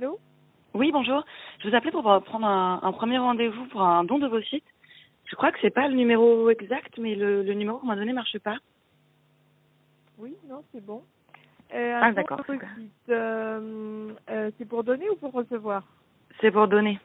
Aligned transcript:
allô 0.00 0.18
Oui, 0.74 0.90
bonjour. 0.92 1.24
Je 1.58 1.68
vous 1.68 1.74
appelais 1.74 1.90
pour 1.90 2.02
prendre 2.24 2.46
un, 2.46 2.80
un 2.82 2.92
premier 2.92 3.18
rendez-vous 3.18 3.66
pour 3.66 3.82
un 3.82 4.04
don 4.04 4.18
de 4.18 4.26
vos 4.26 4.40
sites. 4.42 4.64
Je 5.26 5.36
crois 5.36 5.52
que 5.52 5.58
c'est 5.60 5.70
pas 5.70 5.88
le 5.88 5.94
numéro 5.94 6.48
exact, 6.50 6.96
mais 6.98 7.14
le, 7.14 7.42
le 7.42 7.54
numéro 7.54 7.78
qu'on 7.78 7.86
m'a 7.86 7.96
donné 7.96 8.12
marche 8.12 8.38
pas. 8.38 8.56
Oui, 10.18 10.34
non, 10.48 10.64
c'est 10.72 10.84
bon. 10.84 11.02
Euh, 11.72 12.00
Ah, 12.02 12.12
d'accord, 12.12 12.40
euh, 12.48 14.12
euh, 14.28 14.50
c'est 14.58 14.64
pour 14.68 14.82
donner 14.82 15.08
ou 15.08 15.16
pour 15.16 15.32
recevoir 15.32 15.84
C'est 16.40 16.50
pour 16.50 16.66
donner. 16.66 16.98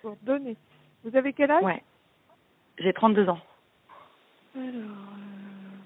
Pour 0.00 0.16
donner. 0.22 0.56
Vous 1.04 1.14
avez 1.16 1.32
quel 1.32 1.50
âge 1.50 1.62
Ouais. 1.62 1.82
J'ai 2.78 2.92
32 2.92 3.28
ans. 3.28 3.38
Alors, 4.54 4.64
euh, 4.64 5.76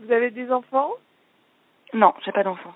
vous 0.00 0.10
avez 0.12 0.30
des 0.30 0.50
enfants? 0.50 0.92
Non, 1.92 2.14
j'ai 2.24 2.32
pas 2.32 2.44
d'enfant. 2.44 2.74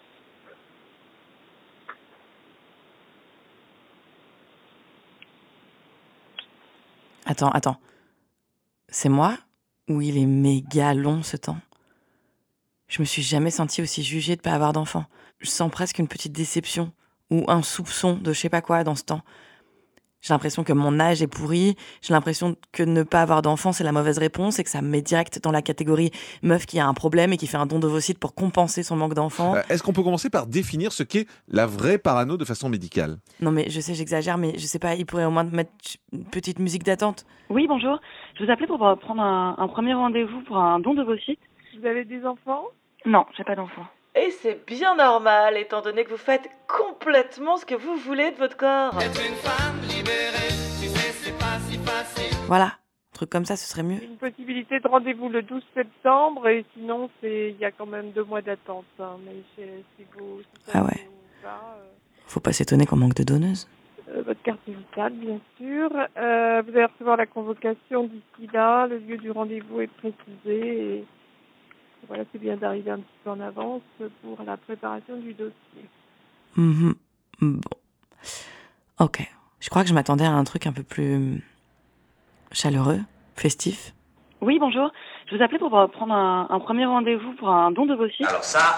Attends, 7.29 7.51
attends. 7.51 7.77
C'est 8.89 9.11
moi 9.11 9.37
ou 9.87 10.01
il 10.01 10.17
est 10.17 10.25
méga 10.25 10.95
long 10.95 11.23
ce 11.23 11.37
temps? 11.37 11.59
Je 12.89 13.03
me 13.03 13.05
suis 13.05 13.23
jamais 13.23 13.51
sentie 13.51 13.83
aussi 13.83 14.03
jugée 14.03 14.35
de 14.35 14.41
pas 14.41 14.53
avoir 14.53 14.73
d'enfant. 14.73 15.05
Je 15.39 15.51
sens 15.51 15.71
presque 15.71 15.99
une 15.99 16.09
petite 16.09 16.33
déception 16.33 16.91
ou 17.29 17.45
un 17.49 17.61
soupçon 17.61 18.15
de 18.15 18.33
je 18.33 18.41
sais 18.41 18.49
pas 18.49 18.63
quoi 18.63 18.83
dans 18.83 18.95
ce 18.95 19.05
temps. 19.05 19.21
J'ai 20.21 20.35
l'impression 20.35 20.65
que 20.65 20.73
mon 20.73 20.99
âge 20.99 21.23
est 21.23 21.29
pourri, 21.29 21.77
j'ai 22.03 22.13
l'impression 22.13 22.57
que 22.73 22.83
ne 22.83 23.05
pas 23.05 23.23
avoir 23.23 23.41
d'enfant 23.41 23.73
c'est 23.73 23.85
la 23.85 23.93
mauvaise 23.93 24.19
réponse 24.19 24.59
et 24.59 24.65
que 24.65 24.71
ça 24.71 24.83
me 24.83 24.89
met 24.89 25.01
direct 25.01 25.41
dans 25.43 25.53
la 25.53 25.63
catégorie 25.63 26.11
meuf 26.43 26.67
qui 26.67 26.81
a 26.81 26.87
un 26.87 26.95
problème 26.95 27.33
et 27.33 27.37
qui 27.37 27.47
fait 27.47 27.57
un 27.57 27.67
don 27.67 27.79
d'ovocytes 27.79 28.19
pour 28.19 28.35
compenser 28.35 28.83
son 28.83 28.97
manque 28.97 29.15
d'enfant. 29.15 29.55
Euh, 29.55 29.63
Est-ce 29.69 29.83
qu'on 29.83 29.93
peut 29.93 30.03
commencer 30.03 30.29
par 30.29 30.47
définir 30.49 30.93
ce 30.93 31.05
qu'est 31.05 31.27
la 31.47 31.67
vraie 31.67 31.99
parano 31.99 32.37
de 32.37 32.45
façon 32.45 32.69
médicale? 32.69 33.19
Non 33.41 33.53
mais 33.53 33.71
je 33.71 33.81
sais 33.81 33.95
j'exagère 33.95 34.39
mais 34.39 34.59
je 34.59 34.67
sais 34.67 34.81
pas, 34.81 34.95
il 34.97 35.07
pourrait 35.07 35.25
au 35.25 35.31
moins 35.31 35.45
mettre 35.45 35.71
une 36.13 36.25
petite 36.25 36.59
musique 36.59 36.83
d'attente. 36.83 37.25
Oui, 37.49 37.67
bonjour. 37.69 38.01
Je 38.39 38.45
vous 38.45 38.51
appelais 38.51 38.67
pour 38.67 38.79
prendre 39.01 39.23
un, 39.23 39.55
un 39.57 39.69
premier 39.69 39.95
rendez-vous 39.95 40.41
pour 40.43 40.59
un 40.59 40.81
don 40.81 40.95
de 40.95 41.03
vos 41.03 41.17
sites. 41.17 41.41
Vous 41.81 41.87
avez 41.87 42.05
des 42.05 42.25
enfants? 42.27 42.65
Non, 43.07 43.25
j'ai 43.37 43.45
pas 43.45 43.55
d'enfant. 43.55 43.87
Et 44.17 44.31
c'est 44.43 44.67
bien 44.67 44.97
normal, 44.97 45.57
étant 45.57 45.81
donné 45.81 46.03
que 46.03 46.11
vous 46.11 46.17
faites 46.17 46.49
complètement 46.67 47.57
ce 47.57 47.65
que 47.65 47.77
vous 47.77 47.95
voulez 47.97 48.33
de 48.33 48.37
votre 48.37 48.57
corps. 48.57 48.99
Voilà, 52.47 52.65
un 52.67 53.13
truc 53.15 53.29
comme 53.31 53.45
ça 53.45 53.57
ce 53.57 53.67
serait 53.69 53.83
mieux. 53.83 54.03
Une 54.03 54.17
possibilité 54.17 54.81
de 54.81 54.89
rendez-vous 54.89 55.29
le 55.29 55.43
12 55.43 55.63
septembre 55.75 56.49
et 56.49 56.65
sinon 56.75 57.11
c'est 57.21 57.51
il 57.51 57.59
y 57.59 57.65
a 57.65 57.71
quand 57.71 57.85
même 57.87 58.11
deux 58.13 58.25
mois 58.25 58.41
d'attente. 58.41 58.87
hein, 58.99 59.17
mais 59.25 59.37
c'est- 59.55 59.85
si 59.97 60.05
vous 60.17 60.41
si 60.41 60.71
Ah 60.73 60.83
ouais. 60.85 61.09
va, 61.43 61.61
euh, 61.79 61.85
Faut 62.27 62.41
pas 62.41 62.53
s'étonner 62.55 62.87
qu'on 62.87 62.97
manque 62.97 63.15
de 63.15 63.23
donneuses. 63.25 63.69
euh, 64.09 64.23
votre 64.23 64.41
carte 64.43 64.61
vitale, 64.67 65.13
bien 65.13 65.39
sûr. 65.59 65.91
Euh, 66.17 66.63
vous 66.63 66.71
allez 66.71 66.87
recevoir 66.87 67.19
la 67.19 67.27
convocation 67.27 68.05
d'ici 68.05 68.49
là. 68.53 68.87
Le 68.87 68.97
lieu 68.99 69.19
du 69.19 69.31
rendez-vous 69.31 69.83
est 69.83 69.87
précisé. 69.89 70.97
Et 71.01 71.05
voilà, 72.07 72.25
c'est 72.33 72.39
bien 72.39 72.57
d'arriver 72.57 72.91
un 72.93 72.99
petit 73.01 73.19
peu 73.25 73.31
en 73.31 73.41
avance 73.41 73.83
pour 74.23 74.43
la 74.43 74.57
préparation 74.57 75.17
du 75.19 75.35
dossier. 75.35 75.85
Mhm. 76.57 76.95
Bon. 77.43 77.61
Ok. 79.01 79.21
Je 79.61 79.71
crois 79.71 79.83
que 79.83 79.89
je 79.89 79.95
m'attendais 79.95 80.25
à 80.25 80.31
un 80.33 80.45
truc 80.45 80.67
un 80.67 80.73
peu 80.73 80.83
plus 80.83 81.43
chaleureux, 82.53 83.01
festif. 83.37 83.93
Oui, 84.41 84.59
bonjour. 84.61 84.91
Je 85.31 85.37
vous 85.37 85.43
appelais 85.43 85.59
pour 85.59 85.71
prendre 85.93 86.15
un, 86.15 86.47
un 86.49 86.61
premier 86.61 86.87
rendez-vous 86.87 87.33
pour 87.35 87.49
un 87.51 87.71
don 87.73 87.87
de 87.87 87.95
vos. 87.95 88.07
Alors 88.27 88.45
ça, 88.45 88.77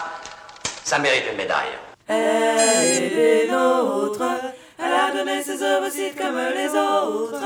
ça 0.64 0.98
mérite 0.98 1.25
une 1.31 1.36
médaille. 1.36 1.69
Elle 2.08 3.03
est 3.05 3.45
des 3.45 3.51
nôtres, 3.53 4.23
elle 4.79 4.85
a 4.92 5.13
donné 5.13 5.42
ses 5.42 5.63
ovocytes 5.63 6.17
comme 6.17 6.36
les 6.55 6.68
autres. 6.70 7.45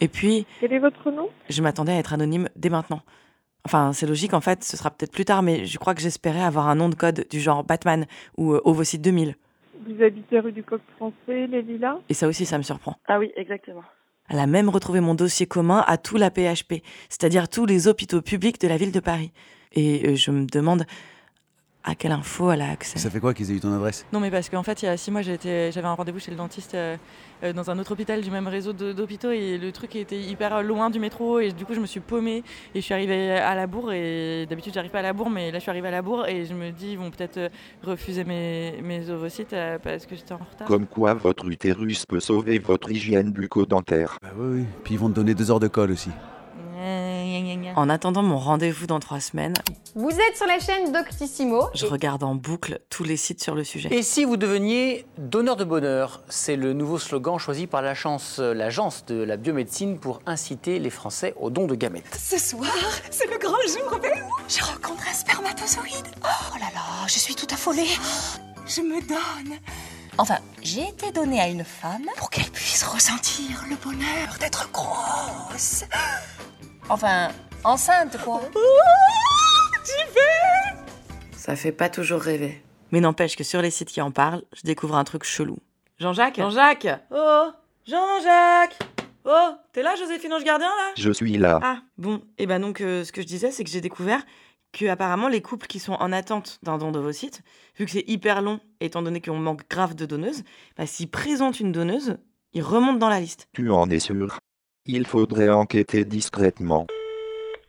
Et 0.00 0.08
puis, 0.08 0.46
Quel 0.60 0.72
est 0.72 0.78
votre 0.80 1.10
nom? 1.12 1.28
je 1.48 1.62
m'attendais 1.62 1.92
à 1.92 1.98
être 1.98 2.12
anonyme 2.12 2.48
dès 2.56 2.70
maintenant. 2.70 3.02
Enfin, 3.64 3.92
c'est 3.92 4.06
logique, 4.06 4.34
en 4.34 4.40
fait, 4.40 4.64
ce 4.64 4.76
sera 4.76 4.90
peut-être 4.90 5.12
plus 5.12 5.24
tard, 5.24 5.42
mais 5.42 5.66
je 5.66 5.78
crois 5.78 5.94
que 5.94 6.00
j'espérais 6.00 6.42
avoir 6.42 6.66
un 6.68 6.74
nom 6.74 6.88
de 6.88 6.96
code 6.96 7.26
du 7.30 7.38
genre 7.38 7.62
Batman 7.62 8.06
ou 8.36 8.54
euh, 8.54 8.60
Ovocyte 8.64 9.02
2000. 9.02 9.36
Vous 9.86 10.02
habitez 10.02 10.38
rue 10.38 10.52
du 10.52 10.62
Coq 10.62 10.80
Français, 10.96 11.46
les 11.46 11.62
Lilas 11.62 11.98
Et 12.08 12.14
ça 12.14 12.28
aussi, 12.28 12.46
ça 12.46 12.58
me 12.58 12.62
surprend. 12.62 12.96
Ah 13.08 13.18
oui, 13.18 13.32
exactement. 13.36 13.82
Elle 14.28 14.38
a 14.38 14.46
même 14.46 14.68
retrouvé 14.68 15.00
mon 15.00 15.14
dossier 15.14 15.46
commun 15.46 15.84
à 15.86 15.98
tout 15.98 16.16
la 16.16 16.30
PHP, 16.30 16.82
c'est-à-dire 17.08 17.48
tous 17.48 17.66
les 17.66 17.88
hôpitaux 17.88 18.22
publics 18.22 18.60
de 18.60 18.68
la 18.68 18.76
ville 18.76 18.92
de 18.92 19.00
Paris. 19.00 19.32
Et 19.72 20.08
euh, 20.08 20.14
je 20.14 20.30
me 20.30 20.46
demande 20.46 20.84
à 21.84 21.94
quelle 21.94 22.12
info 22.12 22.50
elle 22.52 22.62
a 22.62 22.70
accès. 22.70 22.98
Ça 22.98 23.10
fait 23.10 23.18
quoi 23.20 23.34
qu'ils 23.34 23.50
aient 23.50 23.54
eu 23.54 23.60
ton 23.60 23.72
adresse? 23.74 24.06
Non, 24.12 24.20
mais 24.20 24.30
parce 24.30 24.48
qu'en 24.48 24.62
fait, 24.62 24.82
il 24.82 24.86
y 24.86 24.88
a 24.88 24.96
six 24.96 25.10
mois, 25.10 25.22
j'étais- 25.22 25.72
j'avais 25.72 25.88
un 25.88 25.94
rendez-vous 25.94 26.20
chez 26.20 26.30
le 26.30 26.36
dentiste 26.36 26.74
euh, 26.74 26.96
euh, 27.42 27.52
dans 27.52 27.70
un 27.70 27.78
autre 27.80 27.92
hôpital 27.92 28.20
du 28.20 28.30
même 28.30 28.46
réseau 28.46 28.72
de- 28.72 28.92
d'hôpitaux 28.92 29.32
et 29.32 29.58
le 29.58 29.72
truc 29.72 29.96
était 29.96 30.20
hyper 30.20 30.62
loin 30.62 30.90
du 30.90 31.00
métro 31.00 31.40
et 31.40 31.50
du 31.50 31.64
coup, 31.64 31.74
je 31.74 31.80
me 31.80 31.86
suis 31.86 31.98
paumée 32.00 32.44
et 32.74 32.80
je 32.80 32.80
suis 32.80 32.94
arrivée 32.94 33.32
à 33.32 33.54
la 33.56 33.66
bourre 33.66 33.92
et 33.92 34.46
d'habitude, 34.48 34.72
j'arrive 34.74 34.92
pas 34.92 35.00
à 35.00 35.02
la 35.02 35.12
bourre, 35.12 35.30
mais 35.30 35.50
là, 35.50 35.58
je 35.58 35.62
suis 35.62 35.70
arrivée 35.70 35.88
à 35.88 35.92
la 35.92 36.02
bourre 36.02 36.26
et 36.28 36.44
je 36.44 36.54
me 36.54 36.70
dis, 36.70 36.92
ils 36.92 36.98
vont 36.98 37.10
peut-être 37.10 37.38
euh, 37.38 37.48
refuser 37.82 38.22
mes, 38.24 38.80
mes 38.82 39.10
ovocytes 39.10 39.52
euh, 39.52 39.78
parce 39.82 40.06
que 40.06 40.14
j'étais 40.14 40.34
en 40.34 40.38
retard. 40.38 40.68
Comme 40.68 40.86
quoi 40.86 41.14
votre 41.14 41.48
utérus 41.50 42.06
peut 42.06 42.20
sauver 42.20 42.60
votre 42.60 42.92
hygiène 42.92 43.32
bucco-dentaire. 43.32 44.18
Bah 44.22 44.28
oui, 44.36 44.58
oui. 44.60 44.64
Puis 44.84 44.94
ils 44.94 45.00
vont 45.00 45.08
te 45.08 45.14
donner 45.14 45.34
deux 45.34 45.50
heures 45.50 45.58
de 45.60 45.68
colle 45.68 45.90
aussi. 45.90 46.10
En 47.76 47.88
attendant 47.88 48.22
mon 48.22 48.38
rendez-vous 48.38 48.86
dans 48.86 49.00
trois 49.00 49.20
semaines, 49.20 49.54
Vous 49.94 50.10
êtes 50.10 50.36
sur 50.36 50.46
la 50.46 50.58
chaîne 50.58 50.92
Doctissimo. 50.92 51.68
je 51.74 51.86
regarde 51.86 52.22
en 52.22 52.34
boucle 52.34 52.80
tous 52.90 53.04
les 53.04 53.16
sites 53.16 53.42
sur 53.42 53.54
le 53.54 53.64
sujet. 53.64 53.88
Et 53.92 54.02
si 54.02 54.24
vous 54.24 54.36
deveniez 54.36 55.06
donneur 55.18 55.56
de 55.56 55.64
bonheur 55.64 56.20
C'est 56.28 56.56
le 56.56 56.72
nouveau 56.72 56.98
slogan 56.98 57.38
choisi 57.38 57.66
par 57.66 57.82
la 57.82 57.94
chance- 57.94 58.38
l'agence 58.38 59.04
de 59.06 59.22
la 59.22 59.36
biomédecine 59.36 59.98
pour 59.98 60.20
inciter 60.26 60.78
les 60.78 60.90
Français 60.90 61.34
au 61.40 61.50
don 61.50 61.66
de 61.66 61.74
gamètes. 61.74 62.18
Ce 62.20 62.38
soir, 62.38 62.70
c'est 63.10 63.30
le 63.30 63.38
grand 63.38 63.52
jour, 63.68 63.98
oui. 64.02 64.08
Je 64.48 64.62
rencontre 64.62 65.02
un 65.10 65.14
spermatozoïde. 65.14 66.06
Oh 66.22 66.58
là 66.58 66.66
là, 66.74 67.06
je 67.06 67.18
suis 67.18 67.34
tout 67.34 67.46
affolée. 67.52 67.86
Je 68.66 68.80
me 68.82 69.00
donne. 69.06 69.56
Enfin, 70.18 70.36
j'ai 70.62 70.88
été 70.88 71.10
donnée 71.10 71.40
à 71.40 71.48
une 71.48 71.64
femme 71.64 72.04
pour 72.18 72.28
qu'elle 72.30 72.50
puisse 72.50 72.82
ressentir 72.84 73.64
le 73.70 73.76
bonheur 73.76 74.36
d'être 74.40 74.70
grosse. 74.72 75.84
Enfin, 76.88 77.28
enceinte, 77.64 78.18
quoi. 78.24 78.40
J'y 79.84 80.04
vais 80.14 81.36
Ça 81.36 81.56
fait 81.56 81.72
pas 81.72 81.88
toujours 81.88 82.20
rêver. 82.20 82.62
Mais 82.90 83.00
n'empêche 83.00 83.36
que 83.36 83.44
sur 83.44 83.62
les 83.62 83.70
sites 83.70 83.88
qui 83.88 84.00
en 84.00 84.10
parlent, 84.10 84.42
je 84.54 84.62
découvre 84.62 84.96
un 84.96 85.04
truc 85.04 85.24
chelou. 85.24 85.58
Jean-Jacques 85.98 86.36
Jean-Jacques 86.36 86.88
Oh, 87.10 87.50
Jean-Jacques 87.86 88.78
Oh, 89.24 89.50
t'es 89.72 89.82
là, 89.82 89.94
Joséphine 89.96 90.32
Ange 90.32 90.44
Gardien, 90.44 90.66
là 90.66 90.92
Je 90.96 91.10
suis 91.12 91.38
là. 91.38 91.60
Ah, 91.62 91.78
bon. 91.96 92.22
Et 92.38 92.46
ben 92.46 92.58
donc, 92.60 92.80
euh, 92.80 93.04
ce 93.04 93.12
que 93.12 93.22
je 93.22 93.26
disais, 93.26 93.52
c'est 93.52 93.62
que 93.62 93.70
j'ai 93.70 93.80
découvert 93.80 94.22
que 94.72 94.86
apparemment 94.86 95.28
les 95.28 95.42
couples 95.42 95.66
qui 95.66 95.78
sont 95.78 95.92
en 95.92 96.12
attente 96.12 96.58
d'un 96.62 96.78
don 96.78 96.90
d'ovocytes, 96.90 97.42
vu 97.78 97.84
que 97.84 97.90
c'est 97.92 98.04
hyper 98.08 98.42
long, 98.42 98.58
étant 98.80 99.02
donné 99.02 99.20
qu'on 99.20 99.38
manque 99.38 99.68
grave 99.68 99.94
de 99.94 100.06
donneuses, 100.06 100.42
bah, 100.76 100.86
s'ils 100.86 101.10
présentent 101.10 101.60
une 101.60 101.72
donneuse, 101.72 102.16
ils 102.52 102.62
remontent 102.62 102.98
dans 102.98 103.08
la 103.08 103.20
liste. 103.20 103.48
Tu 103.52 103.70
en 103.70 103.88
es 103.90 104.00
sûr? 104.00 104.38
Il 104.86 105.06
faudrait 105.06 105.50
enquêter 105.50 106.04
discrètement. 106.04 106.86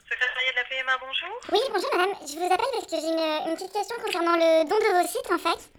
Secrétariat 0.10 0.52
de 0.52 0.58
la 0.58 0.64
PMA, 0.64 0.92
bonjour. 1.06 1.33
Oui, 1.52 1.60
bonjour 1.74 1.90
madame. 1.98 2.14
Je 2.26 2.36
vous 2.40 2.46
appelle 2.46 2.66
parce 2.74 2.86
que 2.86 2.96
j'ai 3.00 3.08
une, 3.08 3.50
une 3.50 3.56
petite 3.56 3.74
question 3.74 3.96
concernant 4.04 4.34
le 4.36 4.64
don 4.64 4.76
de 4.78 5.02
vos 5.02 5.08
sites 5.08 5.32
en 5.32 5.38
fait. 5.38 5.70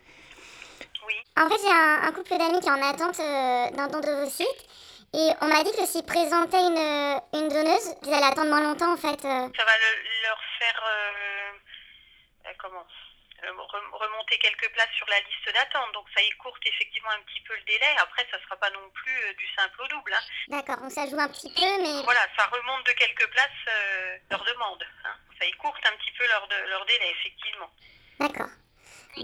Oui. 1.07 1.15
En 1.37 1.49
fait, 1.49 1.59
j'ai 1.63 1.71
un, 1.73 2.03
un 2.09 2.13
couple 2.13 2.37
d'amis 2.37 2.61
qui 2.61 2.69
est 2.69 2.71
en 2.71 2.83
attente 2.83 3.19
euh, 3.21 3.71
d'un 3.71 3.89
don 3.89 4.01
de 4.01 4.25
vos 4.25 4.31
sites. 4.31 4.65
Et 5.15 5.31
on 5.41 5.47
m'a 5.47 5.63
dit 5.63 5.71
que 5.73 5.87
s'ils 5.87 6.05
présentaient 6.05 6.61
une, 6.61 6.77
euh, 6.79 7.19
une 7.35 7.49
donneuse, 7.49 7.95
ils 8.05 8.13
allaient 8.13 8.27
attendre 8.27 8.49
moins 8.49 8.61
longtemps 8.63 8.93
en 8.93 8.97
fait. 8.97 9.25
euh. 9.25 9.49
Ça 9.57 9.65
va 9.65 9.77
le- 9.79 10.27
leur 10.27 10.39
faire 10.59 10.83
euh, 10.87 11.53
euh, 12.47 12.53
comment? 12.61 12.85
Remonter 13.51 14.39
quelques 14.39 14.71
places 14.73 14.93
sur 14.97 15.07
la 15.09 15.19
liste 15.21 15.47
d'attente. 15.53 15.93
Donc 15.95 16.07
ça 16.15 16.23
écourte 16.23 16.63
effectivement 16.67 17.11
un 17.11 17.23
petit 17.27 17.41
peu 17.47 17.55
le 17.55 17.63
délai. 17.65 17.91
Après, 18.01 18.27
ça 18.31 18.39
sera 18.43 18.57
pas 18.57 18.71
non 18.71 18.89
plus 18.95 19.17
euh, 19.29 19.35
du 19.35 19.47
simple 19.57 19.83
au 19.83 19.89
double. 19.89 20.13
hein. 20.15 20.25
D'accord, 20.49 20.79
donc 20.79 20.93
ça 20.93 21.07
joue 21.07 21.19
un 21.19 21.29
petit 21.29 21.53
peu, 21.53 21.67
mais. 21.83 22.03
Voilà, 22.05 22.25
ça 22.37 22.47
remonte 22.47 22.87
de 22.87 22.93
quelques 22.93 23.29
places 23.31 23.63
euh, 23.69 24.17
leur 24.31 24.45
demande. 24.45 24.83
hein. 25.05 25.17
Ça 25.39 25.47
écourte 25.47 25.83
un 25.85 25.97
petit 25.99 26.13
peu 26.17 26.25
leur, 26.29 26.47
de- 26.49 26.69
leur 26.71 26.85
délai, 26.87 27.11
effectivement. 27.21 27.71
D'accord. 28.21 28.51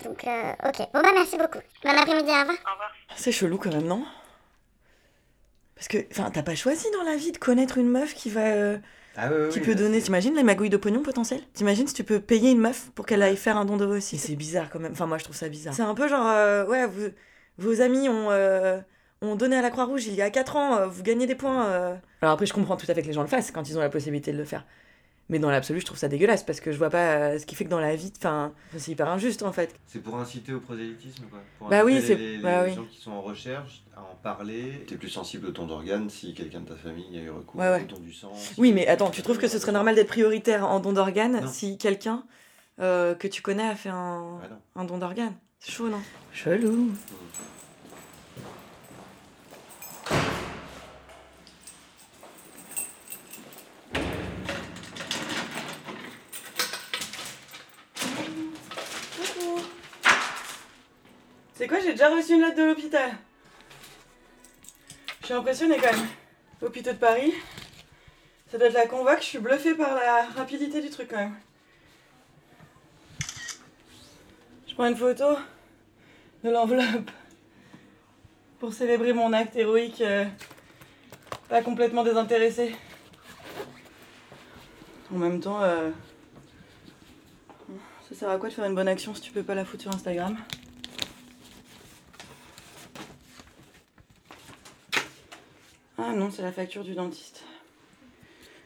Donc, 0.04 0.24
euh, 0.24 0.52
ok. 0.68 0.78
Bon 0.92 1.02
bah 1.02 1.12
merci 1.14 1.36
beaucoup. 1.36 1.58
Bon 1.82 1.90
après-midi, 1.98 2.30
au 2.30 2.40
revoir. 2.40 2.58
Au 2.66 2.72
revoir. 2.72 2.92
C'est 3.16 3.32
chelou 3.32 3.58
quand 3.58 3.70
même, 3.70 3.86
non? 3.86 4.06
Parce 5.74 5.88
que, 5.88 5.98
enfin, 6.12 6.30
t'as 6.30 6.42
pas 6.42 6.54
choisi 6.54 6.90
dans 6.92 7.02
la 7.02 7.16
vie 7.16 7.32
de 7.32 7.38
connaître 7.38 7.78
une 7.78 7.88
meuf 7.88 8.14
qui 8.14 8.30
va. 8.30 8.40
euh, 8.42 8.78
qui 9.50 9.60
peut 9.60 9.74
donner. 9.74 10.00
T'imagines 10.00 10.34
les 10.34 10.42
magouilles 10.42 10.70
de 10.70 10.76
pognon 10.76 11.02
potentielles 11.02 11.42
T'imagines 11.52 11.86
si 11.86 11.94
tu 11.94 12.04
peux 12.04 12.20
payer 12.20 12.50
une 12.50 12.60
meuf 12.60 12.90
pour 12.94 13.06
qu'elle 13.06 13.22
aille 13.22 13.36
faire 13.36 13.56
un 13.56 13.64
don 13.64 13.76
de 13.76 13.84
vos 13.84 14.00
C'est 14.00 14.36
bizarre 14.36 14.70
quand 14.70 14.78
même. 14.78 14.92
Enfin, 14.92 15.06
moi 15.06 15.18
je 15.18 15.24
trouve 15.24 15.36
ça 15.36 15.48
bizarre. 15.48 15.74
C'est 15.74 15.82
un 15.82 15.94
peu 15.94 16.08
genre, 16.08 16.26
euh, 16.26 16.66
ouais, 16.66 16.86
vous, 16.86 17.08
vos 17.58 17.80
amis 17.80 18.08
ont, 18.08 18.30
euh, 18.30 18.78
ont 19.20 19.36
donné 19.36 19.56
à 19.56 19.62
la 19.62 19.70
Croix-Rouge 19.70 20.06
il 20.06 20.14
y 20.14 20.22
a 20.22 20.30
4 20.30 20.56
ans, 20.56 20.76
euh, 20.76 20.86
vous 20.86 21.02
gagnez 21.02 21.26
des 21.26 21.34
points. 21.34 21.98
Alors 22.22 22.34
après, 22.34 22.46
je 22.46 22.52
comprends 22.52 22.76
tout 22.76 22.86
à 22.88 22.94
fait 22.94 23.02
que 23.02 23.06
les 23.06 23.12
gens 23.12 23.22
le 23.22 23.28
fassent 23.28 23.50
quand 23.50 23.68
ils 23.68 23.76
ont 23.76 23.80
la 23.80 23.90
possibilité 23.90 24.32
de 24.32 24.38
le 24.38 24.44
faire. 24.44 24.64
Mais 25.30 25.38
dans 25.38 25.48
l'absolu, 25.50 25.80
je 25.80 25.86
trouve 25.86 25.96
ça 25.96 26.08
dégueulasse 26.08 26.42
parce 26.42 26.60
que 26.60 26.72
je 26.72 26.76
vois 26.76 26.90
pas 26.90 27.14
euh, 27.14 27.38
ce 27.38 27.46
qui 27.46 27.54
fait 27.54 27.64
que 27.64 27.70
dans 27.70 27.78
la 27.80 27.94
vie, 27.96 28.12
enfin, 28.18 28.52
c'est 28.76 28.90
hyper 28.90 29.08
injuste 29.08 29.42
en 29.44 29.52
fait. 29.52 29.74
C'est 29.86 30.00
pour 30.02 30.16
inciter 30.16 30.52
au 30.52 30.60
prosélytisme, 30.60 31.24
quoi. 31.30 31.38
Pour 31.58 31.68
Bah 31.68 31.84
oui, 31.84 32.02
c'est- 32.04 32.16
les, 32.16 32.36
les 32.36 32.42
bah 32.42 32.64
oui. 32.66 32.74
gens 32.74 32.84
qui 32.84 33.00
sont 33.00 33.12
en 33.12 33.22
recherche 33.22 33.84
à 33.96 34.00
en 34.00 34.16
parler. 34.22 34.84
T'es 34.88 34.96
plus 34.96 35.08
sensible 35.08 35.46
au 35.46 35.50
don 35.52 35.66
d'organes 35.66 36.10
si 36.10 36.34
quelqu'un 36.34 36.60
de 36.60 36.68
ta 36.68 36.74
famille 36.76 37.16
a 37.16 37.22
eu 37.22 37.30
recours 37.30 37.60
Ouais, 37.60 37.68
ouais. 37.70 37.82
au 37.84 37.94
don 37.94 38.00
du 38.00 38.12
sang. 38.12 38.32
si 38.34 38.54
Oui, 38.58 38.72
mais 38.72 38.86
attends, 38.88 39.10
tu 39.10 39.22
trouves 39.22 39.38
que 39.38 39.46
ce 39.48 39.58
serait 39.60 39.72
normal 39.72 39.94
d'être 39.94 40.08
prioritaire 40.08 40.66
en 40.68 40.80
don 40.80 40.92
d'organes 40.92 41.46
si 41.48 41.78
quelqu'un 41.78 42.24
euh, 42.80 43.14
que 43.14 43.28
tu 43.28 43.40
connais 43.40 43.68
a 43.68 43.76
fait 43.76 43.88
un, 43.90 44.38
Bah 44.42 44.58
un 44.74 44.84
don 44.84 44.98
d'organes 44.98 45.34
C'est 45.60 45.70
chaud, 45.70 45.88
non? 45.88 46.00
Chelou. 46.32 46.90
C'est 61.60 61.68
quoi, 61.68 61.78
j'ai 61.78 61.90
déjà 61.90 62.08
reçu 62.08 62.32
une 62.32 62.40
lettre 62.40 62.56
de 62.56 62.62
l'hôpital. 62.62 63.10
Je 65.20 65.26
suis 65.26 65.34
impressionnée 65.34 65.76
quand 65.76 65.92
même. 65.92 66.06
Hôpitaux 66.62 66.92
de 66.92 66.96
Paris. 66.96 67.34
Ça 68.50 68.56
doit 68.56 68.68
être 68.68 68.72
la 68.72 68.86
convoque, 68.86 69.20
je 69.20 69.26
suis 69.26 69.38
bluffée 69.40 69.74
par 69.74 69.94
la 69.94 70.24
rapidité 70.34 70.80
du 70.80 70.88
truc 70.88 71.08
quand 71.10 71.18
même. 71.18 71.36
Je 74.68 74.74
prends 74.74 74.86
une 74.86 74.96
photo 74.96 75.36
de 76.44 76.48
l'enveloppe 76.48 77.10
pour 78.58 78.72
célébrer 78.72 79.12
mon 79.12 79.34
acte 79.34 79.54
héroïque 79.54 80.00
euh, 80.00 80.24
pas 81.50 81.60
complètement 81.60 82.04
désintéressé. 82.04 82.74
En 85.12 85.18
même 85.18 85.40
temps, 85.40 85.62
euh, 85.62 85.90
ça 88.08 88.14
sert 88.14 88.30
à 88.30 88.38
quoi 88.38 88.48
de 88.48 88.54
faire 88.54 88.64
une 88.64 88.74
bonne 88.74 88.88
action 88.88 89.14
si 89.14 89.20
tu 89.20 89.30
peux 89.30 89.42
pas 89.42 89.54
la 89.54 89.66
foutre 89.66 89.82
sur 89.82 89.94
Instagram? 89.94 90.38
Ah 96.02 96.12
non, 96.12 96.30
c'est 96.30 96.42
la 96.42 96.52
facture 96.52 96.82
du 96.82 96.94
dentiste. 96.94 97.44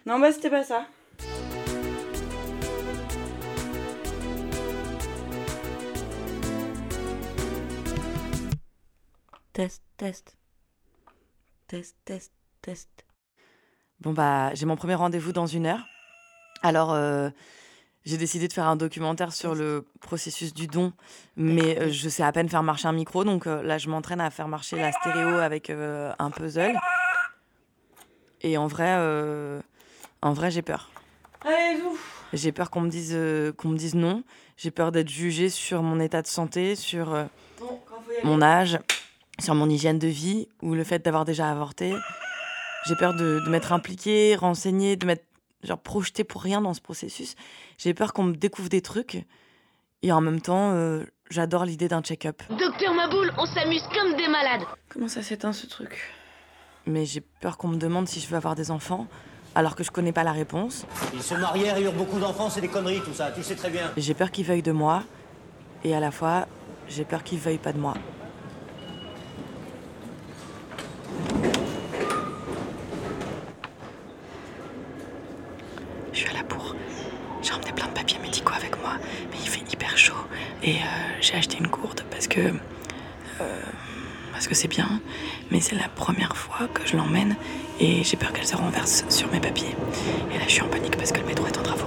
Non, 0.06 0.20
bah 0.20 0.30
c'était 0.30 0.50
pas 0.50 0.62
ça. 0.62 0.86
Test, 9.52 9.82
test. 9.96 10.36
Test, 11.66 11.96
test, 12.04 12.32
test. 12.60 13.04
Bon, 14.00 14.12
bah, 14.12 14.54
j'ai 14.54 14.66
mon 14.66 14.76
premier 14.76 14.94
rendez-vous 14.94 15.32
dans 15.32 15.46
une 15.46 15.66
heure. 15.66 15.86
Alors, 16.62 16.92
euh, 16.92 17.30
j'ai 18.04 18.16
décidé 18.16 18.48
de 18.48 18.52
faire 18.52 18.66
un 18.66 18.76
documentaire 18.76 19.32
sur 19.32 19.54
le 19.54 19.86
processus 20.00 20.54
du 20.54 20.66
don, 20.66 20.92
mais 21.36 21.78
euh, 21.78 21.90
je 21.90 22.08
sais 22.08 22.22
à 22.22 22.32
peine 22.32 22.48
faire 22.48 22.62
marcher 22.62 22.88
un 22.88 22.92
micro. 22.92 23.24
Donc 23.24 23.46
euh, 23.46 23.62
là, 23.62 23.78
je 23.78 23.88
m'entraîne 23.88 24.20
à 24.20 24.30
faire 24.30 24.48
marcher 24.48 24.76
la 24.76 24.92
stéréo 24.92 25.38
avec 25.38 25.70
un 25.70 26.30
puzzle. 26.30 26.76
Et 28.44 28.58
en 28.58 28.66
vrai, 28.66 28.94
euh, 28.98 29.60
en 30.20 30.34
vrai, 30.34 30.50
j'ai 30.50 30.60
peur. 30.60 30.90
J'ai 32.34 32.52
peur 32.52 32.70
qu'on 32.70 32.82
me 32.82 32.90
dise 32.90 33.12
euh, 33.14 33.52
qu'on 33.52 33.70
me 33.70 33.76
dise 33.78 33.94
non. 33.94 34.22
J'ai 34.58 34.70
peur 34.70 34.92
d'être 34.92 35.08
jugée 35.08 35.48
sur 35.48 35.82
mon 35.82 35.98
état 35.98 36.20
de 36.20 36.26
santé, 36.26 36.76
sur 36.76 37.14
euh, 37.14 37.24
Bon, 37.58 37.80
mon 38.22 38.42
âge, 38.42 38.78
sur 39.38 39.54
mon 39.54 39.68
hygiène 39.70 39.98
de 39.98 40.08
vie 40.08 40.46
ou 40.60 40.74
le 40.74 40.84
fait 40.84 41.02
d'avoir 41.02 41.24
déjà 41.24 41.50
avorté. 41.50 41.94
J'ai 42.86 42.96
peur 42.96 43.14
de, 43.14 43.40
de 43.40 43.48
m'être 43.48 43.72
impliquée, 43.72 44.36
renseignée, 44.36 44.96
de 44.96 45.06
m'être 45.06 45.24
genre 45.62 45.78
projetée 45.78 46.24
pour 46.24 46.42
rien 46.42 46.60
dans 46.60 46.74
ce 46.74 46.82
processus. 46.82 47.36
J'ai 47.78 47.94
peur 47.94 48.12
qu'on 48.12 48.24
me 48.24 48.34
découvre 48.34 48.68
des 48.68 48.82
trucs. 48.82 49.24
Et 50.02 50.12
en 50.12 50.20
même 50.20 50.42
temps, 50.42 50.72
euh, 50.72 51.02
j'adore 51.30 51.64
l'idée 51.64 51.88
d'un 51.88 52.02
check-up. 52.02 52.42
Docteur 52.50 52.92
Maboul, 52.92 53.32
on 53.38 53.46
s'amuse 53.46 53.88
comme 53.94 54.16
des 54.16 54.28
malades. 54.28 54.66
Comment 54.90 55.08
ça 55.08 55.22
s'éteint 55.22 55.54
ce 55.54 55.66
truc? 55.66 56.12
Mais 56.86 57.04
j'ai 57.06 57.20
peur 57.20 57.56
qu'on 57.56 57.68
me 57.68 57.76
demande 57.76 58.08
si 58.08 58.20
je 58.20 58.28
veux 58.28 58.36
avoir 58.36 58.54
des 58.54 58.70
enfants, 58.70 59.06
alors 59.54 59.74
que 59.74 59.82
je 59.84 59.90
connais 59.90 60.12
pas 60.12 60.22
la 60.24 60.32
réponse. 60.32 60.86
Ils 61.14 61.22
se 61.22 61.34
marièrent 61.34 61.78
et 61.78 61.82
eurent 61.82 61.92
beaucoup 61.92 62.18
d'enfants, 62.18 62.50
c'est 62.50 62.60
des 62.60 62.68
conneries 62.68 63.00
tout 63.00 63.14
ça, 63.14 63.30
tu 63.32 63.42
sais 63.42 63.54
très 63.54 63.70
bien. 63.70 63.90
J'ai 63.96 64.14
peur 64.14 64.30
qu'ils 64.30 64.44
veuillent 64.44 64.62
de 64.62 64.72
moi. 64.72 65.02
Et 65.82 65.94
à 65.94 66.00
la 66.00 66.10
fois, 66.10 66.46
j'ai 66.88 67.04
peur 67.04 67.22
qu'ils 67.22 67.38
veuillent 67.38 67.58
pas 67.58 67.72
de 67.72 67.78
moi. 67.78 67.94
Je 76.12 76.18
suis 76.18 76.28
à 76.28 76.32
la 76.34 76.42
bourre. 76.42 76.74
J'ai 77.42 77.52
emmené 77.52 77.72
plein 77.72 77.86
de 77.86 77.92
papiers 77.92 78.18
médicaux 78.18 78.54
avec 78.56 78.80
moi, 78.80 78.92
mais 79.30 79.36
il 79.42 79.48
fait 79.48 79.64
hyper 79.72 79.96
chaud. 79.98 80.14
Et 80.62 80.76
euh, 80.76 80.80
j'ai 81.20 81.34
acheté 81.34 81.58
une 81.58 81.66
gourde 81.66 82.02
parce 82.10 82.26
que. 82.28 82.40
euh, 83.40 83.60
parce 84.32 84.48
que 84.48 84.54
c'est 84.54 84.68
bien, 84.68 85.00
mais 85.50 85.60
c'est 85.60 85.76
la 85.76 85.88
première 85.88 86.36
fois 86.36 86.66
que 86.68 86.84
je 86.86 86.96
l'emmène 86.96 87.36
et 87.80 88.04
j'ai 88.04 88.16
peur 88.16 88.32
qu'elle 88.32 88.46
se 88.46 88.56
renverse 88.56 89.04
sur 89.08 89.30
mes 89.32 89.40
papiers. 89.40 89.74
Et 90.32 90.38
là, 90.38 90.44
je 90.46 90.52
suis 90.52 90.62
en 90.62 90.68
panique 90.68 90.96
parce 90.96 91.12
que 91.12 91.20
le 91.20 91.26
métro 91.26 91.46
est 91.46 91.58
en 91.58 91.62
travaux. 91.62 91.84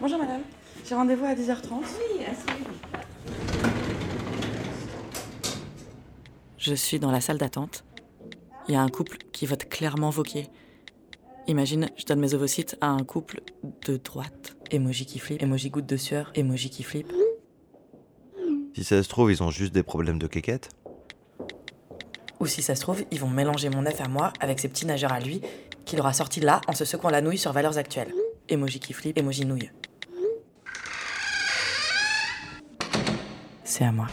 Bonjour 0.00 0.18
madame. 0.18 0.42
J'ai 0.86 0.94
rendez-vous 0.94 1.24
à 1.24 1.34
10h30. 1.34 1.72
Oui, 1.72 2.24
Je 6.58 6.74
suis 6.74 6.98
dans 6.98 7.10
la 7.10 7.20
salle 7.20 7.38
d'attente. 7.38 7.84
Il 8.68 8.74
y 8.74 8.76
a 8.76 8.82
un 8.82 8.88
couple 8.88 9.18
qui 9.32 9.46
vote 9.46 9.68
clairement 9.68 10.10
Vauquier. 10.10 10.48
Imagine, 11.46 11.90
je 11.96 12.06
donne 12.06 12.20
mes 12.20 12.32
ovocytes 12.32 12.76
à 12.80 12.88
un 12.88 13.04
couple 13.04 13.42
de 13.86 13.98
droite. 13.98 14.56
Emoji 14.70 15.04
qui 15.04 15.18
flippe, 15.18 15.42
emoji 15.42 15.68
goutte 15.68 15.86
de 15.86 15.96
sueur, 15.96 16.32
emoji 16.34 16.70
qui 16.70 16.82
flippe. 16.82 17.12
Si 18.74 18.82
ça 18.82 19.02
se 19.02 19.08
trouve, 19.08 19.30
ils 19.30 19.42
ont 19.42 19.50
juste 19.50 19.72
des 19.72 19.82
problèmes 19.82 20.18
de 20.18 20.26
quéquette. 20.26 20.70
Ou 22.40 22.46
si 22.46 22.62
ça 22.62 22.74
se 22.74 22.80
trouve, 22.80 23.04
ils 23.10 23.20
vont 23.20 23.28
mélanger 23.28 23.68
mon 23.68 23.84
œuf 23.84 24.00
à 24.00 24.08
moi 24.08 24.32
avec 24.40 24.58
ces 24.58 24.68
petits 24.68 24.86
nageurs 24.86 25.12
à 25.12 25.20
lui 25.20 25.42
qu'il 25.84 26.00
aura 26.00 26.14
sorti 26.14 26.40
de 26.40 26.46
là 26.46 26.62
en 26.66 26.72
se 26.72 26.86
secouant 26.86 27.10
la 27.10 27.20
nouille 27.20 27.38
sur 27.38 27.52
valeurs 27.52 27.76
actuelles. 27.76 28.12
Emoji 28.48 28.80
qui 28.80 28.94
flippe, 28.94 29.18
emoji 29.18 29.44
nouille. 29.44 29.70
C'est 33.64 33.84
à 33.84 33.92
moi. 33.92 34.06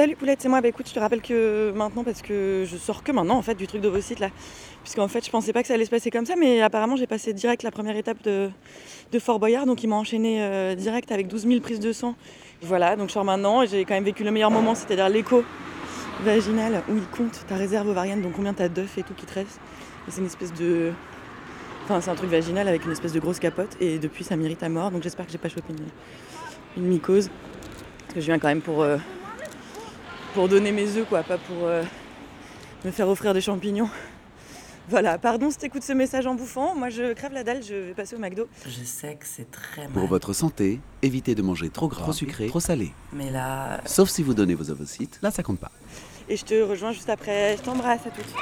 Salut 0.00 0.16
Poulette, 0.16 0.40
c'est 0.40 0.48
moi. 0.48 0.62
Bah 0.62 0.68
écoute, 0.68 0.88
je 0.88 0.94
te 0.94 0.98
rappelle 0.98 1.20
que 1.20 1.72
maintenant, 1.76 2.04
parce 2.04 2.22
que 2.22 2.64
je 2.66 2.78
sors 2.78 3.02
que 3.02 3.12
maintenant 3.12 3.36
en 3.36 3.42
fait 3.42 3.54
du 3.54 3.66
truc 3.66 3.82
d'ovocyte 3.82 4.18
là. 4.18 4.30
Puisqu'en 4.82 5.08
fait, 5.08 5.22
je 5.26 5.30
pensais 5.30 5.52
pas 5.52 5.60
que 5.60 5.68
ça 5.68 5.74
allait 5.74 5.84
se 5.84 5.90
passer 5.90 6.10
comme 6.10 6.24
ça, 6.24 6.36
mais 6.38 6.62
apparemment, 6.62 6.96
j'ai 6.96 7.06
passé 7.06 7.34
direct 7.34 7.62
la 7.62 7.70
première 7.70 7.94
étape 7.94 8.16
de, 8.22 8.48
de 9.12 9.18
Fort 9.18 9.38
Boyard, 9.38 9.66
donc 9.66 9.84
ils 9.84 9.88
m'ont 9.88 9.96
enchaîné 9.96 10.42
euh, 10.42 10.74
direct 10.74 11.12
avec 11.12 11.28
12 11.28 11.46
000 11.46 11.60
prises 11.60 11.80
de 11.80 11.92
sang. 11.92 12.14
Voilà, 12.62 12.96
donc 12.96 13.08
je 13.08 13.12
sors 13.12 13.26
maintenant 13.26 13.60
et 13.60 13.66
j'ai 13.66 13.84
quand 13.84 13.92
même 13.92 14.04
vécu 14.04 14.24
le 14.24 14.30
meilleur 14.30 14.50
moment, 14.50 14.74
c'est-à-dire 14.74 15.10
l'écho 15.10 15.44
vaginal 16.22 16.82
où 16.88 16.96
ils 16.96 17.06
comptent 17.08 17.44
ta 17.46 17.56
réserve 17.56 17.86
ovarienne, 17.86 18.22
donc 18.22 18.32
combien 18.32 18.54
t'as 18.54 18.70
d'œufs 18.70 18.96
et 18.96 19.02
tout 19.02 19.12
qui 19.12 19.26
te 19.26 19.34
reste. 19.34 19.60
Et 20.08 20.12
c'est 20.12 20.20
une 20.22 20.28
espèce 20.28 20.54
de. 20.54 20.92
Enfin, 21.84 22.00
c'est 22.00 22.10
un 22.10 22.14
truc 22.14 22.30
vaginal 22.30 22.68
avec 22.68 22.86
une 22.86 22.92
espèce 22.92 23.12
de 23.12 23.20
grosse 23.20 23.38
capote 23.38 23.76
et 23.82 23.98
depuis, 23.98 24.24
ça 24.24 24.34
m'irrite 24.36 24.62
à 24.62 24.70
mort, 24.70 24.92
donc 24.92 25.02
j'espère 25.02 25.26
que 25.26 25.32
j'ai 25.32 25.36
pas 25.36 25.50
chopé 25.50 25.74
une, 26.78 26.82
une 26.82 26.88
mycose. 26.88 27.28
Parce 28.06 28.14
que 28.14 28.20
je 28.22 28.26
viens 28.26 28.38
quand 28.38 28.48
même 28.48 28.62
pour. 28.62 28.80
euh, 28.80 28.96
pour 30.34 30.48
donner 30.48 30.72
mes 30.72 30.96
œufs, 30.96 31.06
quoi, 31.08 31.22
pas 31.22 31.38
pour 31.38 31.64
euh, 31.64 31.82
me 32.84 32.90
faire 32.90 33.08
offrir 33.08 33.34
des 33.34 33.40
champignons. 33.40 33.88
Voilà, 34.88 35.18
pardon 35.18 35.50
si 35.50 35.58
t'écoutes 35.58 35.84
ce 35.84 35.92
message 35.92 36.26
en 36.26 36.34
bouffant, 36.34 36.74
moi 36.74 36.88
je 36.88 37.12
crève 37.12 37.32
la 37.32 37.44
dalle, 37.44 37.62
je 37.62 37.74
vais 37.74 37.94
passer 37.94 38.16
au 38.16 38.18
McDo. 38.18 38.48
Je 38.66 38.82
sais 38.82 39.14
que 39.14 39.24
c'est 39.24 39.48
très 39.48 39.82
mal. 39.82 39.92
Pour 39.92 40.06
votre 40.06 40.32
santé, 40.32 40.80
évitez 41.02 41.36
de 41.36 41.42
manger 41.42 41.70
trop 41.70 41.86
gras, 41.86 42.02
trop 42.02 42.12
sucré, 42.12 42.48
trop 42.48 42.58
salé. 42.58 42.92
Mais 43.12 43.30
là. 43.30 43.80
Sauf 43.84 44.08
si 44.08 44.24
vous 44.24 44.34
donnez 44.34 44.54
vos 44.54 44.68
ovocytes, 44.70 45.20
là 45.22 45.30
ça 45.30 45.44
compte 45.44 45.60
pas. 45.60 45.70
Et 46.28 46.36
je 46.36 46.44
te 46.44 46.60
rejoins 46.60 46.90
juste 46.90 47.08
après, 47.08 47.56
je 47.56 47.62
t'embrasse 47.62 48.06
à 48.06 48.10
toutes. 48.10 48.34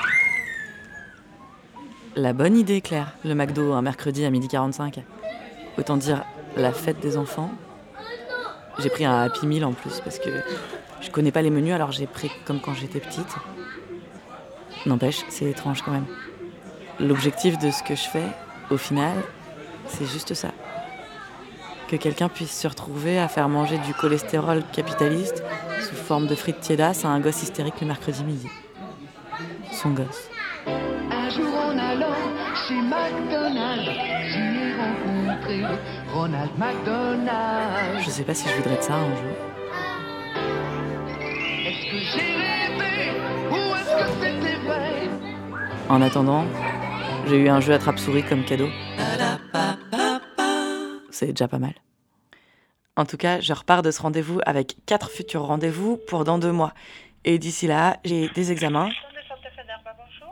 La 2.16 2.33
bonne 2.33 2.57
idée, 2.57 2.80
Claire. 2.80 3.14
Le 3.25 3.35
McDo, 3.35 3.73
un 3.75 3.83
mercredi 3.83 4.25
à 4.25 4.30
12h45. 4.30 5.02
Autant 5.76 5.97
dire 5.97 6.25
la 6.57 6.73
fête 6.73 7.00
des 7.00 7.16
enfants. 7.16 7.50
J'ai 8.78 8.88
pris 8.88 9.04
un 9.04 9.21
Happy 9.21 9.47
Meal 9.47 9.64
en 9.64 9.73
plus 9.73 10.00
parce 10.00 10.18
que 10.18 10.30
je 11.00 11.11
connais 11.11 11.33
pas 11.33 11.43
les 11.43 11.50
menus, 11.50 11.75
alors 11.75 11.93
j'ai 11.93 12.07
pris 12.07 12.31
comme 12.45 12.61
quand 12.61 12.75
j'étais 12.75 13.00
petite. 13.00 13.35
N'empêche, 14.87 15.25
c'est 15.28 15.47
étrange 15.47 15.83
quand 15.83 15.93
même. 15.93 16.07
L'objectif 17.00 17.59
de 17.59 17.71
ce 17.71 17.83
que 17.83 17.95
je 17.95 18.09
fais, 18.09 18.26
au 18.71 18.76
final, 18.76 19.17
c'est 19.87 20.07
juste 20.07 20.35
ça. 20.35 20.50
que 21.88 21.97
quelqu'un 21.97 22.28
puisse 22.28 22.52
se 22.52 22.69
retrouver 22.69 23.19
à 23.19 23.28
faire 23.28 23.49
manger 23.49 23.78
du 23.78 23.95
cholestérol 23.95 24.62
capitaliste 24.73 25.43
sous 25.81 25.97
forme 25.97 26.26
de 26.26 26.35
frites 26.35 26.61
tiédas 26.61 27.00
à 27.05 27.09
un 27.09 27.19
gosse 27.19 27.43
hystérique 27.43 27.81
le 27.81 27.87
mercredi 27.87 28.23
midi. 28.25 28.49
Son 29.73 29.90
gosse. 29.90 30.28
Un 30.67 31.31
jour 31.31 31.49
en 31.49 31.78
allant 31.78 32.14
chez 32.67 32.75
McDonald's, 32.75 33.90
j'ai 34.28 34.75
rencontré 34.76 35.62
Ronald 36.12 36.50
McDonald. 36.59 38.00
Je 38.05 38.11
sais 38.11 38.25
pas 38.25 38.35
si 38.35 38.49
je 38.49 38.55
voudrais 38.57 38.76
de 38.76 38.83
ça 38.83 38.95
un 38.95 39.09
jour. 39.17 39.48
En 45.88 46.02
attendant, 46.02 46.45
j'ai 47.26 47.38
eu 47.38 47.49
un 47.49 47.61
jeu 47.61 47.73
attrape-souris 47.73 48.23
comme 48.23 48.45
cadeau. 48.45 48.68
C'est 51.11 51.28
déjà 51.28 51.49
pas 51.49 51.59
mal. 51.59 51.73
En 52.97 53.07
tout 53.07 53.16
cas, 53.16 53.40
je 53.40 53.54
repars 53.54 53.80
de 53.80 53.90
ce 53.90 54.02
rendez-vous 54.02 54.38
avec 54.45 54.76
quatre 54.85 55.09
futurs 55.11 55.42
rendez-vous 55.42 55.97
pour 55.97 56.25
dans 56.25 56.38
deux 56.38 56.52
mois. 56.52 56.75
Et 57.25 57.38
d'ici 57.38 57.66
là, 57.66 57.97
j'ai 58.04 58.28
des 58.28 58.52
examens 58.52 58.90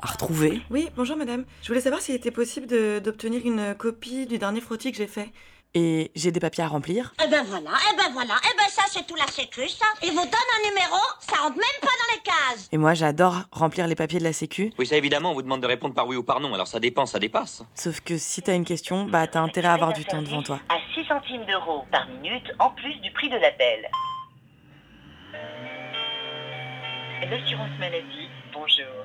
à 0.02 0.06
retrouver. 0.08 0.60
Oui, 0.70 0.90
bonjour 0.94 1.16
madame. 1.16 1.46
Je 1.62 1.68
voulais 1.68 1.80
savoir 1.80 2.02
s'il 2.02 2.14
était 2.14 2.30
possible 2.30 2.66
d'obtenir 3.00 3.46
une 3.46 3.75
copie 3.75 4.26
du 4.26 4.36
dernier 4.36 4.60
frottis 4.60 4.92
que 4.92 4.98
j'ai 4.98 5.06
fait. 5.06 5.32
Et 5.78 6.11
j'ai 6.14 6.33
des 6.33 6.40
papiers 6.40 6.64
à 6.64 6.68
remplir. 6.68 7.12
Eh 7.23 7.28
ben 7.28 7.45
voilà, 7.45 7.73
eh 7.92 7.97
ben 7.99 8.11
voilà, 8.14 8.33
eh 8.50 8.56
ben 8.56 8.66
ça 8.66 8.85
c'est 8.88 9.06
tout 9.06 9.14
la 9.14 9.26
sécu 9.26 9.68
ça. 9.68 9.85
Ils 10.02 10.09
vous 10.09 10.25
donnent 10.25 10.52
un 10.59 10.68
numéro, 10.71 10.97
ça 11.21 11.37
rentre 11.37 11.56
même 11.56 11.80
pas 11.83 11.88
dans 11.88 12.14
les 12.14 12.23
cases. 12.23 12.71
Et 12.73 12.78
moi, 12.78 12.95
j'adore 12.95 13.42
remplir 13.52 13.87
les 13.87 13.95
papiers 13.95 14.18
de 14.18 14.25
la 14.25 14.33
sécu. 14.33 14.73
Oui, 14.78 14.87
ça 14.87 14.97
évidemment, 14.97 15.33
on 15.33 15.35
vous 15.35 15.42
demande 15.42 15.61
de 15.61 15.66
répondre 15.66 15.95
par 15.95 16.06
oui 16.06 16.16
ou 16.16 16.23
par 16.23 16.40
non, 16.40 16.54
alors 16.54 16.66
ça 16.66 16.80
dépend, 16.80 17.04
ça 17.04 17.18
dépasse. 17.18 17.62
Sauf 17.75 18.00
que 18.00 18.16
si 18.16 18.40
t'as 18.40 18.54
une 18.54 18.64
question, 18.64 19.04
bah 19.04 19.26
t'as 19.26 19.40
intérêt 19.40 19.68
à 19.68 19.75
avoir 19.75 19.92
du 19.92 20.06
temps 20.06 20.23
devant 20.23 20.42
toi. 20.42 20.61
À 20.71 20.78
6 20.95 21.04
centimes 21.09 21.45
d'euros 21.45 21.85
par 21.92 22.09
minute 22.09 22.50
en 22.59 22.71
plus 22.71 22.95
du 23.00 23.12
prix 23.12 23.28
de 23.28 23.37
l'appel. 23.37 23.90
L'assurance 27.21 27.78
maladie, 27.78 28.30
bonjour. 28.50 29.04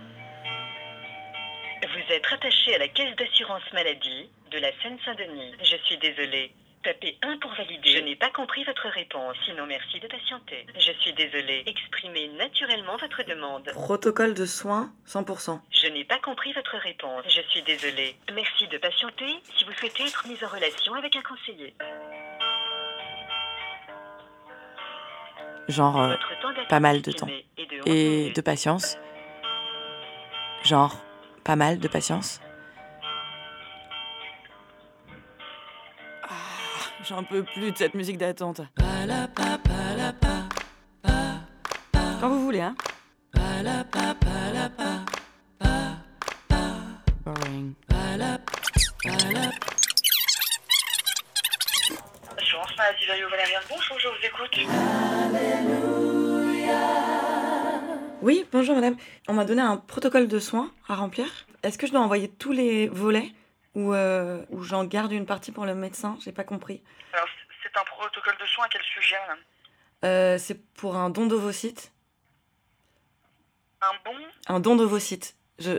Vous 1.84 2.13
êtes 2.13 2.25
rattaché 2.28 2.75
à 2.75 2.78
la 2.78 2.88
caisse 2.88 3.13
d'assurance 3.18 3.74
maladie 3.74 4.30
de 4.51 4.60
la 4.60 4.70
Seine-Saint-Denis. 4.82 5.54
Je 5.60 5.75
suis 5.86 5.98
désolée. 5.98 6.54
Tapez 6.84 7.16
1 7.22 7.38
pour 7.38 7.54
valider. 7.54 7.92
Je 7.92 8.00
n'ai 8.00 8.16
pas 8.16 8.32
compris 8.32 8.64
votre 8.64 8.88
réponse, 8.90 9.36
sinon 9.46 9.68
merci 9.68 10.00
de 10.00 10.08
patienter. 10.08 10.66
Je 10.76 10.92
suis 11.02 11.14
désolée. 11.14 11.64
Exprimez 11.68 12.28
naturellement 12.30 12.98
votre 12.98 13.22
demande. 13.24 13.70
Protocole 13.74 14.34
de 14.34 14.46
soins 14.48 14.92
100%. 15.08 15.60
Je 15.70 15.88
n'ai 15.90 16.04
pas 16.06 16.18
compris 16.20 16.54
votre 16.54 16.76
réponse. 16.78 17.24
Je 17.28 17.42
suis 17.50 17.62
désolée. 17.62 18.16
Merci 18.34 18.68
de 18.68 18.78
patienter 18.80 19.28
si 19.56 19.64
vous 19.66 19.74
souhaitez 19.74 20.04
être 20.04 20.28
mise 20.28 20.44
en 20.44 20.48
relation 20.48 20.96
avec 20.96 21.16
un 21.16 21.22
conseiller. 21.22 21.76
Genre, 25.68 26.02
euh, 26.02 26.16
pas 26.68 26.80
mal 26.80 27.02
de 27.02 27.12
temps. 27.12 27.28
estimé 27.28 27.46
est 27.58 27.66
de 27.68 27.82
11 27.82 27.84
Et 27.96 28.32
de 28.32 28.42
patience. 28.42 28.98
Genre, 30.64 30.96
pas 31.44 31.56
mal 31.56 31.80
de 31.80 31.88
patience. 31.88 32.42
J'en 37.08 37.24
peux 37.24 37.43
plus 37.43 37.72
de 37.72 37.77
cette 37.77 37.96
musique 37.96 38.17
d'attente. 38.17 38.62
Quand 42.20 42.29
vous 42.29 42.43
voulez, 42.43 42.62
hein. 42.62 42.75
Boring. 47.25 47.74
Assurance 52.38 52.77
maladie 52.77 53.05
Vario 53.08 53.29
Valériane, 53.29 53.63
bonjour, 53.70 54.00
je 54.00 54.08
vous 54.08 54.25
écoute. 54.25 54.60
Oui, 58.22 58.46
bonjour 58.51 58.75
madame. 58.75 58.96
On 59.27 59.34
m'a 59.34 59.46
donné 59.46 59.62
un 59.62 59.77
protocole 59.77 60.27
de 60.27 60.39
soins 60.39 60.70
à 60.88 60.96
remplir. 60.96 61.25
Est-ce 61.63 61.79
que 61.79 61.88
je 61.88 61.91
dois 61.91 62.01
envoyer 62.01 62.27
tous 62.27 62.51
les 62.51 62.88
volets? 62.88 63.31
Ou, 63.75 63.94
euh, 63.94 64.46
ou 64.50 64.63
j'en 64.63 64.84
garde 64.86 65.12
une 65.12 65.25
partie 65.25 65.51
pour 65.51 65.66
le 65.66 65.75
médecin 65.75 66.18
J'ai 66.24 66.32
pas 66.32 66.44
compris. 66.44 66.84
Alors, 67.13 67.28
c'est 67.63 67.78
un 67.78 67.84
protocole 67.84 68.38
de 68.40 68.46
soins 68.46 68.66
à 68.66 68.70
quel 68.70 68.82
sujet, 68.84 69.16
madame? 69.22 69.40
Euh, 70.04 70.38
c'est 70.38 70.62
pour 70.74 70.96
un 70.96 71.10
don 71.10 71.28
d'ovocytes. 71.28 71.92
Un 73.82 73.94
bon? 74.06 74.18
Un 74.48 74.60
don 74.60 74.75
d'ovocytes. 74.75 75.36
Je. 75.60 75.72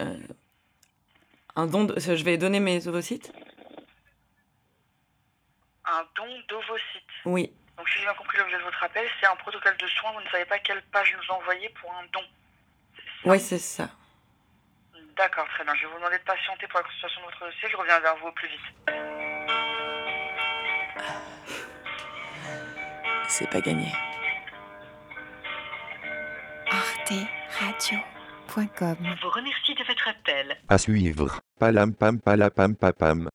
euh, 0.00 0.18
un 1.56 1.66
don 1.66 1.84
de... 1.84 1.98
Je 2.00 2.24
vais 2.24 2.36
donner 2.38 2.60
mes 2.60 2.86
ovocytes 2.88 3.32
Un 5.84 6.04
don 6.16 6.26
d'ovocytes. 6.48 7.02
Oui. 7.26 7.52
Donc, 7.76 7.88
si 7.88 7.98
j'ai 7.98 8.04
bien 8.04 8.14
compris 8.14 8.38
l'objet 8.38 8.56
de 8.58 8.62
votre 8.62 8.82
appel, 8.82 9.06
c'est 9.20 9.26
un 9.26 9.36
protocole 9.36 9.76
de 9.76 9.86
soins, 9.88 10.12
vous 10.12 10.20
ne 10.20 10.28
savez 10.28 10.44
pas 10.46 10.58
quelle 10.60 10.82
page 10.92 11.14
nous 11.16 11.34
envoyer 11.34 11.68
pour 11.80 11.92
un 11.92 12.04
don. 12.12 12.22
Oui, 13.24 13.40
c'est 13.40 13.58
ça. 13.58 13.90
D'accord, 15.16 15.46
très 15.54 15.64
bien. 15.64 15.74
Je 15.74 15.82
vais 15.82 15.88
vous 15.92 15.98
demander 15.98 16.18
de 16.18 16.24
patienter 16.24 16.66
pour 16.68 16.78
la 16.80 16.84
consultation 16.84 17.20
de 17.20 17.26
votre 17.26 17.46
dossier, 17.46 17.68
je 17.70 17.76
reviens 17.76 18.00
vers 18.00 18.16
vous 18.16 18.26
au 18.28 18.32
plus 18.32 18.48
vite. 18.48 18.60
C'est 23.28 23.48
pas 23.50 23.60
gagné. 23.60 23.92
arteradio.com 26.70 28.96
Vous 29.22 29.30
remercie 29.30 29.74
de 29.74 29.84
votre 29.84 30.08
appel. 30.08 30.56
À 30.68 30.78
suivre. 30.78 31.40
Palam 31.58 31.94
pam 31.94 32.20
palapam 32.20 32.74
papam. 32.76 33.28